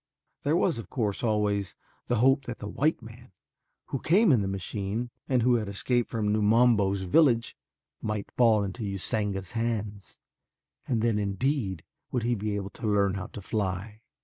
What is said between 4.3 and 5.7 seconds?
in the machine and who had